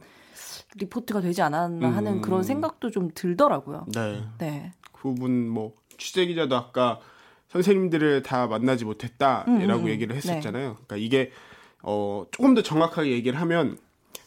[0.76, 2.21] 리포트가 되지 않았나 하는 음.
[2.21, 3.87] 그런 생각도 좀 들더라고요.
[3.95, 4.23] 네.
[4.38, 4.73] 네.
[4.92, 7.00] 그 부분 뭐 취재 기자도 아까
[7.49, 10.16] 선생님들을 다 만나지 못했다라고 음, 음, 얘기를 네.
[10.16, 10.75] 했었잖아요.
[10.75, 11.33] 그러니까 이게
[11.83, 13.78] 어 조금 더 정확하게 얘기를 하면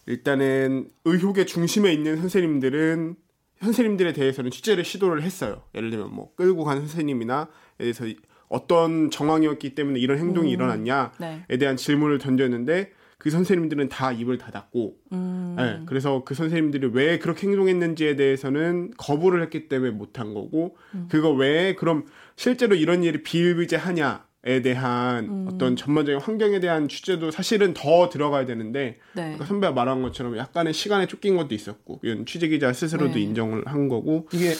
[0.07, 3.15] 일단은 의혹의 중심에 있는 선생님들은
[3.61, 5.61] 선생님들에 대해서는 취재를 시도를 했어요.
[5.75, 7.47] 예를 들면 뭐 끌고 간 선생님이나
[7.79, 8.05] 에 대해서
[8.49, 10.53] 어떤 정황이었기 때문에 이런 행동이 음.
[10.53, 11.57] 일어났냐에 네.
[11.57, 15.55] 대한 질문을 던졌는데 그 선생님들은 다 입을 닫았고 음.
[15.57, 21.07] 네, 그래서 그 선생님들이 왜 그렇게 행동했는지에 대해서는 거부를 했기 때문에 못한 거고 음.
[21.09, 25.47] 그거 외에 그럼 실제로 이런 일이 비일비재하냐 에 대한 음.
[25.47, 29.35] 어떤 전반적인 환경에 대한 취재도 사실은 더 들어가야 되는데 네.
[29.35, 33.19] 아까 선배가 말한 것처럼 약간의 시간에 쫓긴 것도 있었고 이건 취재 기자 스스로도 네.
[33.19, 34.53] 인정을 한 거고 이게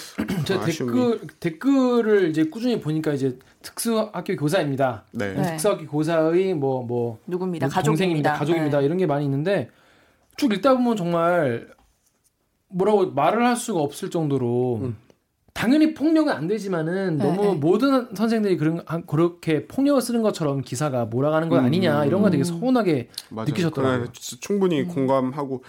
[0.46, 0.92] 제가 아쉬움이.
[0.92, 5.06] 댓글 댓글을 이제 꾸준히 보니까 이제 특수학교 교사입니다.
[5.14, 5.34] 네.
[5.34, 5.42] 네.
[5.42, 7.66] 특수학교 교사의 뭐뭐 누굽니다.
[7.66, 8.34] 뭐 가족입니다.
[8.34, 8.80] 가족입니다.
[8.82, 8.86] 네.
[8.86, 9.72] 이런 게 많이 있는데
[10.38, 11.68] 쭉 읽다 보면 정말
[12.68, 14.98] 뭐라고 말을 할 수가 없을 정도로 음.
[15.54, 17.54] 당연히 폭력은 안 되지만은 네, 너무 네.
[17.56, 22.44] 모든 선생들이 그런 한- 그렇게 폭력을 쓰는 것처럼 기사가 몰아가는 건 아니냐 이런 거 되게
[22.44, 23.48] 서운하게 맞아요.
[23.48, 24.08] 느끼셨더라고요.
[24.14, 25.64] 충분히 공감하고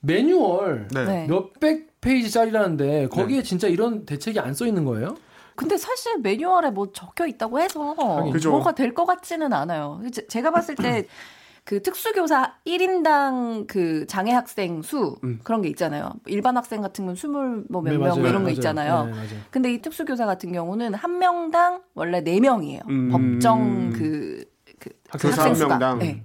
[0.00, 1.04] 매뉴얼 네.
[1.04, 1.26] 네.
[1.28, 5.16] 몇백 페이지짜리라는데 거기에 진짜 이런 대책이 안 써 있는 거예요?
[5.56, 7.94] 근데 사실 매뉴얼에 뭐 적혀 있다고 해서
[8.32, 8.50] 그죠.
[8.50, 10.02] 뭐가 될 것 같지는 않아요.
[10.12, 11.06] 제- 제가 봤을 때
[11.64, 15.40] 그 특수교사 1인당 그 장애 학생 수 음.
[15.42, 16.12] 그런 게 있잖아요.
[16.26, 18.28] 일반 학생 같은 건 스물 뭐몇 네, 명 맞아요.
[18.28, 18.50] 이런 거.
[18.50, 19.04] 있잖아요.
[19.06, 19.28] 네, 맞아요.
[19.50, 22.82] 근데 이 특수교사 같은 경우는 한 명당 원래 네 명이에요.
[22.90, 23.08] 음.
[23.10, 24.44] 법정 그,
[24.78, 25.78] 그 학생 한 수가.
[25.78, 25.98] 명당.
[26.00, 26.22] 네.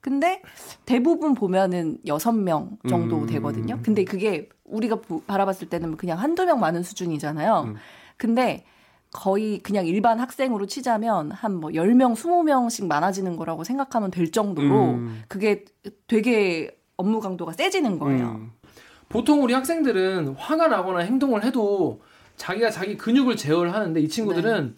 [0.00, 0.42] 근데
[0.84, 3.26] 대부분 보면은 여섯 명 정도 음.
[3.26, 3.78] 되거든요.
[3.84, 7.66] 근데 그게 우리가 보- 바라봤을 때는 그냥 한두 명 많은 수준이잖아요.
[7.68, 7.76] 음.
[8.16, 8.64] 근데
[9.12, 15.22] 거의 그냥 일반 학생으로 치자면 한 뭐 10명, 20명씩 많아지는 거라고 생각하면 될 정도로 음.
[15.28, 15.64] 그게
[16.06, 18.40] 되게 업무 강도가 세지는 거예요.
[18.40, 18.52] 음.
[19.08, 22.00] 보통 우리 학생들은 화가 나거나 행동을 해도
[22.36, 24.74] 자기가 자기 근육을 제어를 하는데 이 친구들은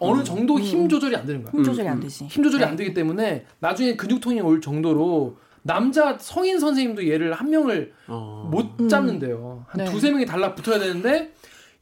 [0.00, 1.52] 어느 정도 힘 조절이 안 되는 거야.
[1.52, 2.24] 힘 조절이 음, 안 되지.
[2.26, 2.68] 힘 조절이 네.
[2.68, 8.48] 안 되기 때문에 나중에 근육통이 올 정도로 남자 성인 선생님도 얘를 한 명을 어.
[8.50, 9.64] 못 잡는데요.
[9.68, 9.90] 한 네.
[9.90, 11.32] 두세 명이 달라 붙어야 되는데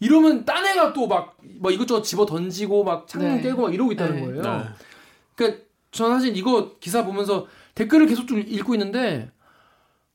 [0.01, 3.43] 이러면 딴 애가 또막뭐 이것저것 집어 던지고 막 창문 네.
[3.43, 4.21] 깨고 막 이러고 있다는 네.
[4.23, 4.43] 거예요.
[4.43, 4.65] 네.
[5.35, 9.31] 그러니까 저는 사실 이거 기사 보면서 댓글을 계속 좀 읽고 있는데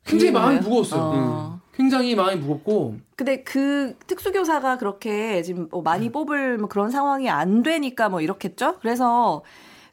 [0.05, 0.59] 굉장히 마음이?
[0.59, 1.01] 무거웠어요.
[1.01, 1.61] 어.
[1.73, 7.63] 굉장히 마음이 무겁고 근데 그 특수교사가 그렇게 지금 뭐 많이 뽑을 뭐 그런 상황이 안
[7.63, 8.77] 되니까 뭐 이렇겠죠?
[8.79, 9.43] 그래서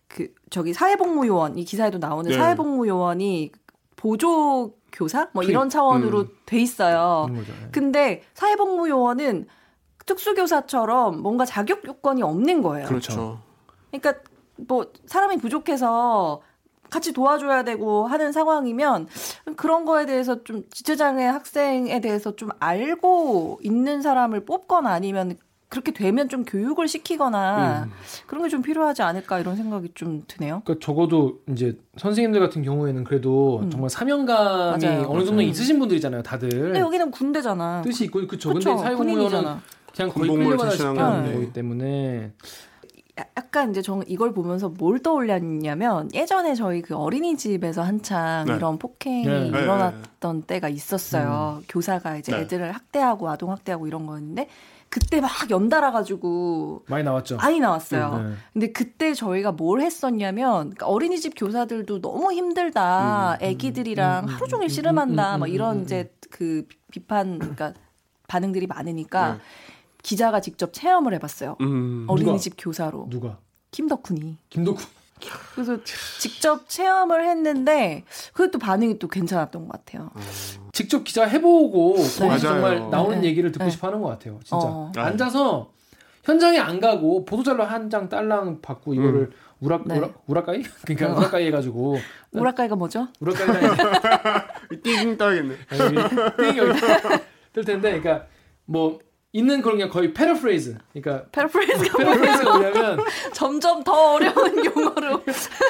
[0.08, 2.36] 그 저기 사회복무요원 이 기사에도 나오는 네.
[2.36, 3.52] 사회복무요원이
[3.96, 6.28] 보조 교사 뭐 이런 차원으로 음.
[6.46, 7.28] 돼 있어요.
[7.32, 7.42] 네.
[7.70, 9.46] 근데 사회복무요원은
[10.08, 12.88] 특수교사처럼 뭔가 자격 요건이 없는 거예요.
[12.88, 13.40] 그렇죠.
[13.90, 14.14] 그러니까
[14.56, 16.40] 뭐 사람이 부족해서
[16.90, 19.08] 같이 도와줘야 되고 하는 상황이면
[19.56, 25.36] 그런 거에 대해서 좀 지체장애 학생에 대해서 좀 알고 있는 사람을 뽑거나 아니면
[25.68, 27.90] 그렇게 되면 좀 교육을 시키거나 음.
[28.26, 30.62] 그런 게 좀 필요하지 않을까 이런 생각이 좀 드네요.
[30.64, 33.70] 그러니까 적어도 이제 선생님들 같은 경우에는 그래도 음.
[33.70, 35.00] 정말 사명감이 맞아요.
[35.10, 35.42] 어느 정도 맞아요.
[35.42, 36.48] 있으신 분들이잖아요, 다들.
[36.48, 37.82] 근데 여기는 군대잖아.
[37.82, 38.54] 뜻이 있고 그쵸.
[38.54, 38.76] 그쵸?
[38.76, 39.60] 근데 군인이잖아.
[39.98, 41.34] 그냥 거의 하는 건데.
[41.34, 42.32] 거기 때문에
[43.36, 48.54] 약간 이제 저는 이걸 보면서 뭘 떠올렸냐면 예전에 저희 그 어린이집에서 한창 네.
[48.54, 49.50] 이런 폭행이 네.
[49.50, 51.62] 네, 일어났던 때가 있었어요.
[51.68, 52.42] 교사가 이제 네.
[52.42, 54.48] 애들을 학대하고 아동 학대하고 이런 거였는데
[54.88, 57.36] 그때 막 연달아 가지고 많이 나왔죠.
[57.36, 58.22] 많이 나왔어요.
[58.22, 58.34] 네.
[58.52, 63.38] 근데 그때 저희가 뭘 했었냐면 그러니까 어린이집 교사들도 너무 힘들다.
[63.40, 65.36] 애기들이랑 음, 하루 음, 종일 음, 씨름한다.
[65.36, 67.74] 음, 막 음, 이런 음, 이제 그 비판 그러니까
[68.28, 69.38] 반응들이 많으니까 네.
[70.02, 71.56] 기자가 직접 체험을 해봤어요.
[71.60, 72.04] 음.
[72.08, 73.38] 어린이집 교사로 누가?
[73.70, 74.36] 김덕훈이.
[74.50, 74.84] 김덕훈.
[75.54, 75.78] 그래서
[76.20, 80.10] 직접 체험을 했는데 그것도 반응이 또 괜찮았던 것 같아요.
[80.72, 82.38] 직접 기자 해보고 맞아요.
[82.38, 83.26] 정말 나오는 네.
[83.28, 83.70] 얘기를 듣고 네.
[83.70, 84.38] 싶어 하는 것 같아요.
[84.44, 84.56] 진짜.
[84.56, 84.92] 어.
[84.96, 85.72] 앉아서
[86.22, 89.98] 현장에 안 가고 보도자료 한 장 딸랑 받고 이거를 우라 네.
[89.98, 91.18] 우라 우라까이 그러니까 어.
[91.18, 91.98] 우라까이 해가지고
[92.32, 93.08] 우라까이가 뭐죠?
[93.18, 94.46] 우라까이가
[94.84, 95.56] 띵 떠야겠네.
[96.38, 96.80] 띵 여기
[97.52, 98.26] 뜰 텐데 그러니까
[98.66, 99.00] 뭐
[99.32, 102.98] 있는 그런 게 거의 paraphrase 그러니까 paraphrase가 뭐냐면
[103.34, 105.22] 점점 더 어려운 용어로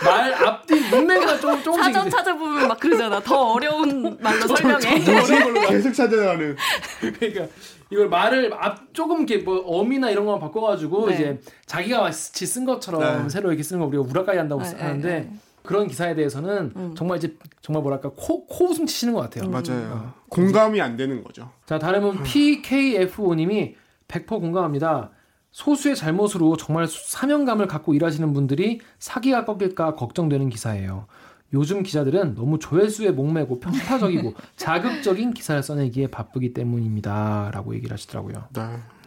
[0.04, 3.18] 말 앞뒤 문맥만 조금 조금씩 사전 찾아보면 막 그러잖아.
[3.20, 5.02] 더 어려운 말로 설명해.
[5.10, 6.56] 어려운 걸로 계속 찾아가는.
[7.00, 7.46] 그러니까
[7.90, 11.14] 이걸 말을 앞 조금 이렇게 뭐 어미나 이런 거만 바꿔가지고 네.
[11.14, 13.28] 이제 자기가 마치 쓴 것처럼 네.
[13.28, 15.32] 새로 이렇게 쓰는 거 우리가 우라카이 한다고 네, 하는데 네, 네.
[15.68, 16.94] 그런 기사에 대해서는 음.
[16.96, 19.50] 정말 이제 정말 뭐랄까 코 코웃음 치시는 것 같아요.
[19.50, 20.14] 맞아요.
[20.30, 21.50] 공감이 안 되는 거죠.
[21.66, 23.74] 자 다음은 PKF5님이
[24.08, 25.10] 100% 공감합니다.
[25.50, 31.06] 소수의 잘못으로 정말 사명감을 갖고 일하시는 분들이 사기가 꺾일까 걱정되는 기사예요.
[31.52, 37.50] 요즘 기자들은 너무 조회수에 목매고 평타적이고 자극적인 기사를 써내기에 바쁘기 때문입니다.
[37.52, 38.46] 라고 얘기를 하시더라고요.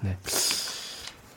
[0.03, 0.15] 네.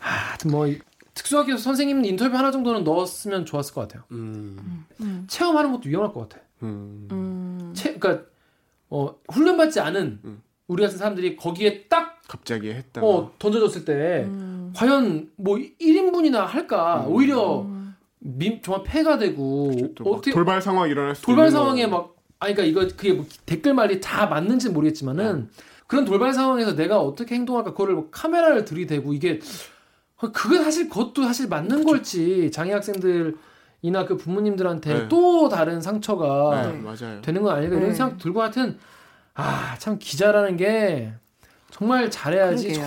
[0.00, 0.66] 하여튼 뭐
[1.14, 4.02] 특수학교 선생님 인터뷰 하나 정도는 넣었으면 좋았을 것 같아요.
[4.10, 4.84] 음.
[5.00, 5.24] 음.
[5.28, 6.42] 체험하는 것도 위험할 것 같아.
[6.62, 7.08] 음.
[7.12, 7.72] 음.
[7.74, 8.26] 체, 그러니까
[8.90, 10.42] 어, 훈련받지 않은 음.
[10.66, 13.02] 우리 같은 사람들이 거기에 딱 갑자기 했다.
[13.04, 14.72] 어, 던져졌을 때 음.
[14.74, 17.04] 과연 뭐 1인분이나 할까?
[17.06, 17.12] 음.
[17.12, 17.94] 오히려 음.
[18.18, 21.86] 민, 정말 폐가 되고 또막 어떻게 돌발 상황 일어날 수도 돌발 상황에.
[21.86, 25.62] 막 아니 그러니까 이거 그게 뭐 댓글 말이 다 맞는지는 모르겠지만은 네.
[25.86, 29.40] 그런 돌발 상황에서 내가 어떻게 행동할까 그거를 뭐 카메라를 들이대고 이게
[30.18, 35.08] 그게 사실 그것도 사실 맞는 걸지 장애 학생들이나 그 부모님들한테 네.
[35.08, 37.20] 또 다른 상처가 네, 맞아요.
[37.20, 37.94] 되는 건 아닐까 이런 네.
[37.94, 38.78] 생각 들고 하여튼
[39.34, 41.12] 아 참 기자라는 게
[41.70, 42.68] 정말 잘해야지.
[42.68, 42.84] 네.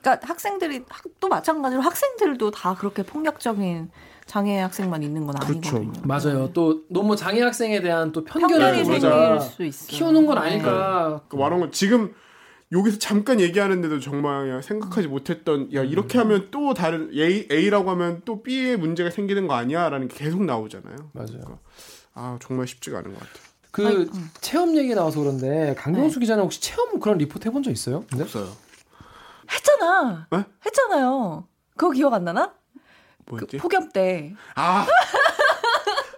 [0.00, 3.90] 그러니까 학생들이 학- 또 마찬가지로 학생들도 다 그렇게 폭력적인
[4.26, 5.76] 장애 학생만 있는 건 그렇죠.
[5.76, 6.02] 아니거든요.
[6.04, 6.52] 맞아요.
[6.52, 9.86] 또 너무 장애 학생에 대한 또 편견을 네, 있어.
[9.88, 10.40] 키우는 건 네.
[10.42, 11.20] 아닐까.
[11.28, 12.14] 그 말한 건 지금
[12.72, 18.22] 여기서 잠깐 얘기하는데도 정말 야, 생각하지 못했던 야 이렇게 하면 또 다른 A, A라고 하면
[18.24, 20.96] 또 B에 문제가 생기는 거 아니야라는 게 계속 나오잖아요.
[21.12, 21.60] 맞아요.
[22.14, 23.46] 아 정말 쉽지가 않은 것 같아요.
[23.70, 24.30] 그 아이, 음.
[24.40, 28.04] 체험 얘기 나와서 그런데 강경수 기자는 혹시 체험 그런 리포트 해본 적 있어요?
[28.10, 28.24] 근데?
[28.24, 28.50] 없어요.
[29.52, 30.26] 했잖아.
[30.30, 30.44] 네?
[30.64, 31.46] 했잖아요.
[31.76, 32.54] 그거 기억 안 나나?
[33.26, 33.58] 그 뭐였지?
[33.58, 34.34] 폭염 때.
[34.54, 34.86] 아,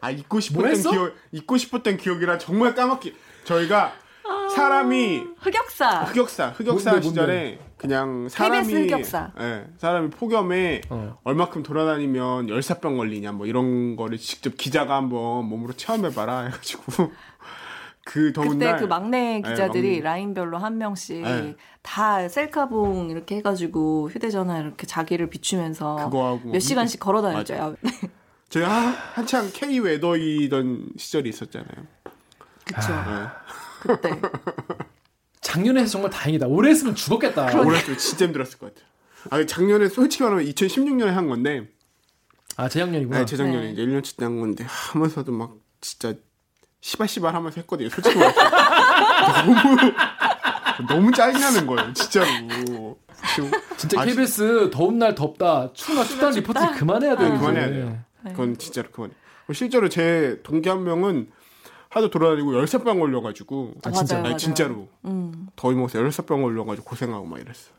[0.01, 0.91] 아 잊고 뭐 싶었던 했어?
[0.91, 3.15] 기억 잊고 싶었던 기억이라 정말 까먹기.
[3.45, 4.08] 저희가 아.
[4.55, 6.05] 사람이 흑역사.
[6.05, 9.33] 흑역사 흑역사 뭔데, 시절에 그냥 사람이 흑역사.
[9.41, 11.19] 예, 사람이 폭염에 어.
[11.25, 16.83] 얼마큼 돌아다니면 열사병 걸리냐 뭐 이런 거를 직접 기자가 한번 몸으로 체험해 봐라 해 가지고
[18.05, 20.01] 그 더운 그때 날 그 막내 기자들이 막내.
[20.01, 21.57] 라인별로 한 명씩 네.
[21.83, 27.77] 다 셀카봉 이렇게 해가지고 휴대전화 이렇게 자기를 비추면서 그거 하고 몇 시간씩 걸어 다녔죠.
[28.49, 31.87] 저희 한, 한창 K 웨더이던 시절이 있었잖아요.
[32.65, 32.81] 그쵸.
[32.93, 33.27] 네.
[33.81, 34.21] 그때.
[35.41, 36.47] 작년에 해서 정말 다행이다.
[36.47, 37.61] 올해 했으면 죽었겠다.
[37.61, 38.88] 올해 좀 진짜 힘들었을 것 같아요.
[39.31, 41.69] 아 작년에 솔직히 말하면 2016년에 한 건데
[42.57, 43.21] 아 재작년이구나.
[43.21, 43.73] 네, 재작년에 네.
[43.73, 46.14] 이제 1년치 때한 건데 하면서도 막 진짜
[46.81, 47.88] 시발시발 하면서 했거든요.
[47.88, 48.41] 솔직히 말해서
[49.47, 49.93] 너무
[50.88, 51.93] 너무 짜증나는 거예요.
[51.93, 52.27] 진짜로.
[53.77, 57.29] 진짜 아, KBS 더운 날 덥다, 추운 날 춥다는 리포트 그만해야 돼요.
[57.33, 57.38] 네.
[57.38, 57.99] 그만해야 돼요.
[58.23, 58.31] 네.
[58.33, 59.11] 그건 진짜로 그만.
[59.53, 61.31] 실제로 제 동기 한 명은
[61.90, 64.14] 하도 돌아다니고 열사병 걸려가지고 아, 진짜?
[64.14, 64.37] 맞아요, 아니, 맞아요.
[64.37, 65.48] 진짜로 음.
[65.57, 67.70] 더위 먹어서 열사병 걸려가지고 고생하고 막 이랬어.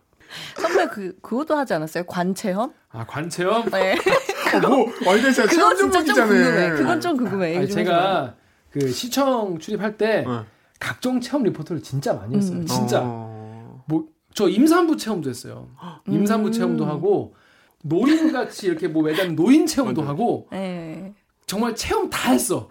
[0.55, 2.03] 선배 그 그것도 하지 않았어요?
[2.05, 2.73] 관체험?
[2.89, 3.69] 아 관체험.
[3.69, 3.93] 네.
[4.55, 6.27] 어, 뭐 완전 진짜 그건 진짜 좀.
[6.27, 6.69] 궁금해.
[6.71, 7.57] 그건 좀 궁금해.
[7.59, 7.67] 해줘봐요.
[7.67, 8.35] 제가
[8.71, 10.45] 그 시청 출입할 때 네.
[10.79, 12.57] 각종 체험 리포트를 진짜 많이 했어요.
[12.57, 12.65] 음.
[12.65, 13.83] 진짜 어...
[13.87, 15.69] 뭐저 임산부 체험도 했어요.
[16.07, 16.51] 임산부 음.
[16.51, 17.35] 체험도 하고
[17.83, 20.03] 노인 같이 이렇게 뭐 매달 노인 체험도.
[20.03, 21.13] 하고 네.
[21.45, 22.69] 정말 체험 다 했어.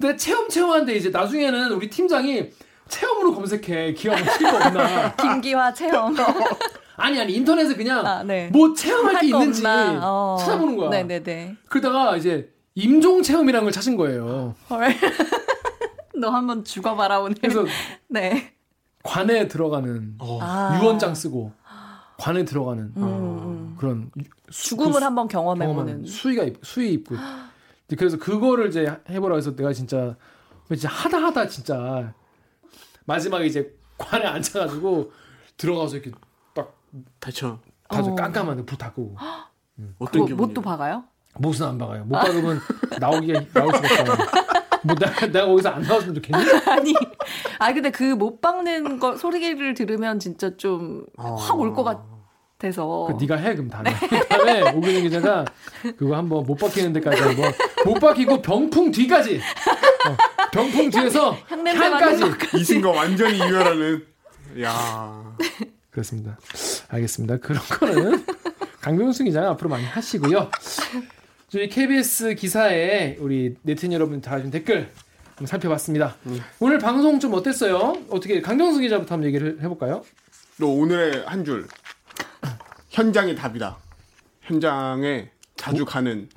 [0.00, 2.50] 근데 체험 체험하는데 이제 나중에는 우리 팀장이
[2.88, 5.14] 체험으로 검색해 기왕 칠거 없나.
[5.16, 6.14] 김기화 체험.
[6.96, 8.48] 아니 아니 인터넷에 그냥 아, 네.
[8.52, 9.62] 뭐 체험할 게 있는지?
[9.66, 10.36] 어.
[10.40, 10.90] 찾아보는 거야.
[10.90, 11.56] 네네네.
[11.68, 14.54] 그러다가 이제 임종 체험이라는 걸 찾은 거예요.
[14.70, 14.88] 헐.
[16.20, 17.36] 너 한번 죽어봐라 오늘.
[17.40, 17.64] 그래서
[18.08, 18.52] 네.
[19.02, 20.38] 관에 들어가는 어.
[20.42, 20.80] 아.
[20.82, 21.52] 유언장 쓰고
[22.18, 23.76] 관에 들어가는 음, 음.
[23.78, 24.10] 그런
[24.50, 26.04] 수- 죽음을 그 수- 한번 경험해보는.
[26.62, 27.22] 수위 있고 이제
[27.96, 30.16] 그래서 그거를 이제 해보라 해서 내가 진짜
[30.68, 32.12] 진짜 하다 하다 진짜
[33.06, 35.10] 마지막에 이제 관에 앉아가지고
[35.56, 36.10] 들어가서 이렇게
[36.54, 36.74] 딱
[37.20, 37.58] 대처.
[37.90, 38.14] 어.
[38.14, 39.16] 깜깜한데 불 닫고
[39.98, 40.34] 어떤 기분이?
[40.34, 41.04] 못도 박아요?
[41.38, 42.04] 못은 안 박아요.
[42.04, 42.60] 못 박으면
[43.00, 44.16] 나오기가 나올 수가 없잖아.
[44.84, 46.42] 뭐 내가, 내가 거기서 안 나왔으면 좋겠니?
[46.70, 46.94] 아니,
[47.58, 52.04] 아 근데 그 못 박는 거 소리를 들으면 진짜 좀 확 올것같
[52.68, 53.06] 아서.
[53.08, 53.92] 그 네가 해 그럼 다음에
[54.28, 55.44] 다음에 오균영 기자가
[55.96, 57.52] 그거 한번 못 박히는 데까지 한번
[57.84, 60.16] 못 박히고 병풍 뒤까지 어,
[60.50, 62.24] 병풍 뒤에서 향까지.
[62.56, 64.04] 이승과 완전히 이별하는.
[64.62, 65.36] 야.
[65.90, 66.36] 그렇습니다.
[66.88, 67.36] 알겠습니다.
[67.36, 68.24] 그런 거는
[68.80, 70.50] 강병수 기자가 앞으로 많이 하시고요.
[71.48, 74.90] 저희 KBS 기사에 우리 네티즌 여러분 달아준 댓글
[75.30, 76.16] 한번 살펴봤습니다.
[76.58, 77.96] 오늘 방송 좀 어땠어요?
[78.10, 80.02] 어떻게 강병수 기자부터 한번 얘기를 해볼까요?
[80.60, 81.68] 또 오늘의 한 줄.
[82.98, 83.78] 현장이 답이다.
[84.42, 86.28] 현장에 자주 가는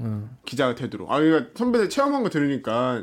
[0.45, 1.11] 기자가 되도록.
[1.11, 3.01] 아, 그러니까 선배들 체험한 거 들으니까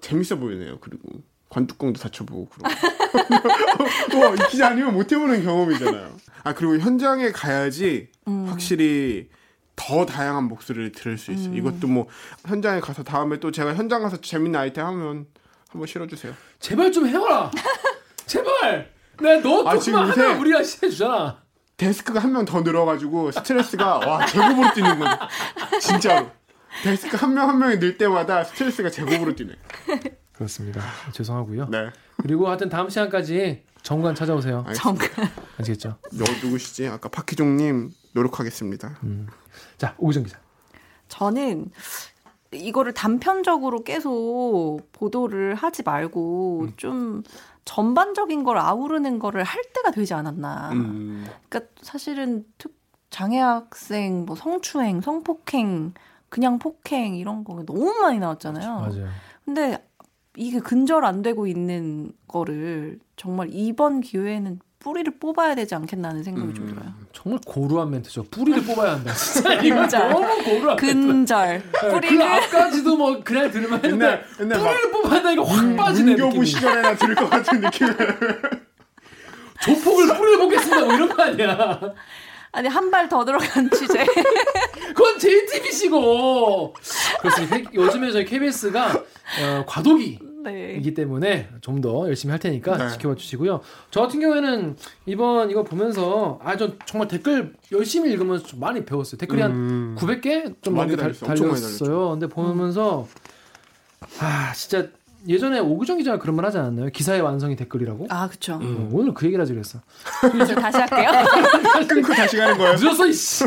[0.00, 0.78] 재밌어 보이네요.
[0.80, 1.08] 그리고
[1.48, 2.70] 관뚜껑도 닫혀보고 그러고.
[4.22, 6.16] 와, 이 기자 아니면 못 해보는 경험이잖아요.
[6.44, 8.08] 아, 그리고 현장에 가야지
[8.46, 9.28] 확실히
[9.74, 11.52] 더 다양한 목소리를 들을 수 있어요.
[11.56, 12.06] 이것도 뭐
[12.46, 15.26] 현장에 가서 다음에 또 제가 현장 가서 재밌는 아이템 하면
[15.68, 16.32] 한번 실어주세요.
[16.60, 17.50] 제발 좀 해봐라.
[18.26, 18.92] 제발.
[19.20, 21.42] 내가 너 아, 조금만 요새- 하면 우리가 해주잖아.
[21.80, 25.16] 데스크가 한 명 더 늘어가지고 스트레스가 와 제곱으로 뛰는 거죠.
[25.80, 26.30] 진짜로.
[26.82, 29.54] 데스크 한 명 한 명이 늘 때마다 스트레스가 제곱으로 뛰네.
[30.34, 30.82] 그렇습니다.
[31.12, 31.68] 죄송하고요.
[31.70, 31.90] 네.
[32.22, 34.66] 그리고 하여튼 다음 시간까지 정관 찾아오세요.
[34.74, 35.08] 정말.
[35.58, 35.96] 아시겠죠?
[36.12, 36.86] 너 누구시지?
[36.86, 38.98] 아까 박희종님 노력하겠습니다.
[39.78, 40.38] 자 오구정 기자.
[41.08, 41.70] 저는
[42.52, 47.22] 이거를 단편적으로 계속 보도를 하지 말고 좀
[47.64, 50.72] 전반적인 걸 아우르는 거를 할 때가 되지 않았나.
[50.72, 52.78] 음, 그러니까 사실은 특
[53.10, 55.94] 장애 학생 뭐 성추행, 성폭행,
[56.28, 58.74] 그냥 폭행 이런 거 너무 많이 나왔잖아요.
[58.76, 59.08] 맞아요.
[59.44, 59.84] 근데
[60.36, 66.66] 이게 근절 안 되고 있는 거를 정말 이번 기회에는 뿌리를 뽑아야 되지 않겠나는 생각이 좀
[66.68, 66.92] 들어요.
[67.12, 68.24] 정말 고루한 멘트죠.
[68.30, 69.12] 뿌리를 뽑아야 한다.
[69.14, 69.86] 진짜 이거.
[69.86, 70.84] 너무 고루한 멘트.
[70.86, 76.12] 근절 그 뿌리를 앞까지도 뭐 그냥 들으면 했는데 옛날 뿌리를 뽑아야 한다 이거 확 빠지네
[76.12, 76.46] 문교부 느낌이.
[76.46, 77.88] 시절에나 들을 것 같은 느낌.
[79.60, 81.80] 조폭을 뿌리를 뽑겠습니다 뭐 이런 거 아니야.
[82.52, 84.04] 아니 한 발 더 들어간 취재.
[84.96, 86.74] 그건 JTBC고.
[87.20, 87.70] 그렇습니다.
[87.74, 88.92] 요즘에 저희 KBS가
[89.42, 90.76] 어, 과도기 네.
[90.78, 92.88] 이기 때문에 좀 더 열심히 할 테니까 네.
[92.90, 93.60] 지켜봐 주시고요.
[93.90, 94.76] 저 같은 경우에는
[95.06, 99.18] 이번 이거 보면서 아저 정말 댓글 열심히 읽으면서 좀 많이 배웠어요.
[99.18, 99.96] 댓글이 음.
[99.98, 101.52] 한 900개 좀 많이 달, 달렸어요.
[101.52, 102.10] 달렸어요.
[102.10, 103.06] 근데 보면서
[104.20, 104.88] 아 진짜
[105.28, 106.90] 예전에 오구정 기자가 그런 말 하지 않았나요?
[106.90, 108.06] 기사의 완성이 댓글이라고?
[108.08, 108.54] 아 그쵸.
[108.54, 109.80] 어, 오늘 그 얘기를 하지 그랬어.
[110.46, 111.10] 저 다시 할게요.
[111.88, 112.72] 끊고 다시 가는 거예요.
[112.74, 113.44] 늦었어 이씨.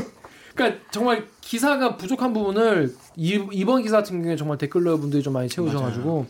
[0.56, 5.50] 그러니까 정말 기사가 부족한 부분을 이, 이번 기사 같은 경우에 정말 댓글러 분들이 좀 많이
[5.50, 6.28] 채우셔가지고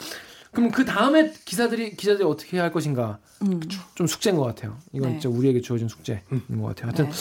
[0.53, 3.59] 그럼 그 다음에 기사들이 기자들이 어떻게 해야 할 것인가 음.
[3.95, 4.77] 좀 숙제인 것 같아요.
[4.93, 5.19] 이건 네.
[5.19, 6.87] 진짜 우리에게 주어진 숙제인 것 같아요.
[6.87, 7.11] 하여튼 네.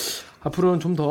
[0.42, 1.10] 앞으로는 좀더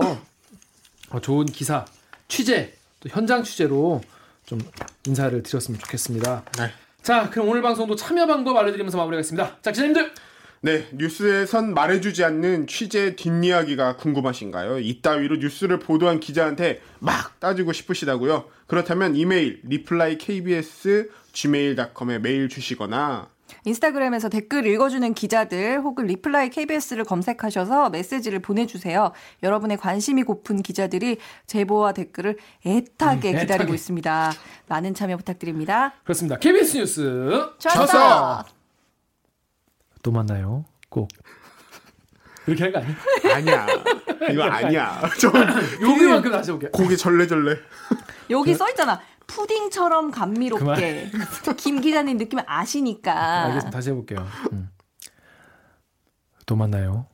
[1.10, 1.86] 어, 좋은 기사
[2.28, 4.02] 취재 또 현장 취재로
[4.46, 4.60] 좀
[5.06, 6.44] 인사를 드렸으면 좋겠습니다.
[6.58, 6.72] 네.
[7.02, 9.58] 자 그럼 오늘 방송도 참여 방법 알려드리면서 마무리하겠습니다.
[9.62, 10.14] 자 기자님들
[10.64, 14.78] 네, 뉴스에선 말해주지 않는 취재 뒷이야기가 궁금하신가요?
[14.80, 18.46] 이따위로 뉴스를 보도한 기자한테 막 따지고 싶으시다고요?
[18.68, 23.28] 그렇다면 이메일 reply kbs gmail.com에 메일 주시거나
[23.66, 29.12] 인스타그램에서 댓글 읽어주는 기자들 혹은 reply KBS를 검색하셔서 메시지를 보내주세요.
[29.44, 33.74] 여러분의 관심이 고픈 기자들이 제보와 댓글을 애타게 음, 기다리고 애타게.
[33.74, 34.32] 있습니다.
[34.68, 35.94] 많은 참여 부탁드립니다.
[36.04, 36.38] 그렇습니다.
[36.38, 38.46] KBS 뉴스 쳤어!
[40.04, 40.66] 또 만나요.
[40.90, 41.08] 꼭
[42.48, 42.80] 이렇게 하는 거
[43.36, 43.66] 아니야?
[43.66, 43.68] 아니야.
[44.32, 45.02] 이거 아니야.
[45.20, 45.28] 저
[45.82, 46.72] 여기만큼 다시 해볼게요.
[46.72, 47.56] 고개 절레절레.
[48.32, 49.00] 여기 써 있잖아.
[49.28, 51.12] 푸딩처럼 감미롭게.
[51.58, 53.44] 김 기자님 느낌을 아시니까.
[53.46, 53.70] 알겠습니다.
[53.70, 54.28] 다시 해볼게요.
[54.52, 54.70] 음.
[56.46, 57.06] 또 만나요.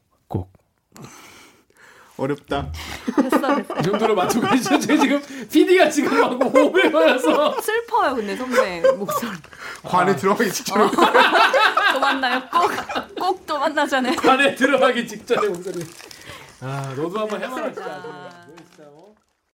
[2.17, 2.23] 꼭.
[2.23, 2.71] 어렵다.
[3.15, 3.80] 됐어, 됐어.
[3.80, 4.80] 이 정도로 맞추고 계시죠?
[4.80, 9.32] 제 지금 PD가 지금 막 오해 걸려서 슬퍼요, 근데 선배 목소리.
[9.84, 10.89] 관에 들어가기 직전에
[11.93, 12.41] 또 만나요.
[12.51, 14.15] 꼭, 꼭 또 만나잖아요.
[14.17, 15.86] 관에 들어가기 직전에 목소리.
[16.62, 17.86] 아, 너도 한번 해봐라 진짜.
[17.88, 18.01] 아.
[18.03, 18.37] 어?